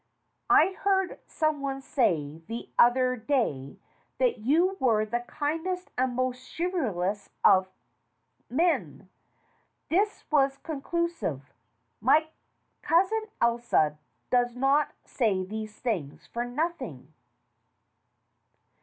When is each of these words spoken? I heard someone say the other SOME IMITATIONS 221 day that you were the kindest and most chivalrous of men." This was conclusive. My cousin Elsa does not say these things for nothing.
I 0.49 0.71
heard 0.79 1.19
someone 1.27 1.79
say 1.79 2.41
the 2.47 2.71
other 2.79 3.17
SOME 3.17 3.35
IMITATIONS 3.35 3.77
221 4.17 4.17
day 4.17 4.17
that 4.17 4.39
you 4.47 4.77
were 4.79 5.05
the 5.05 5.19
kindest 5.27 5.91
and 5.95 6.15
most 6.15 6.55
chivalrous 6.57 7.29
of 7.43 7.69
men." 8.49 9.09
This 9.89 10.23
was 10.31 10.57
conclusive. 10.57 11.53
My 11.99 12.29
cousin 12.81 13.25
Elsa 13.39 13.99
does 14.31 14.55
not 14.55 14.95
say 15.05 15.43
these 15.43 15.77
things 15.79 16.25
for 16.25 16.45
nothing. 16.45 17.13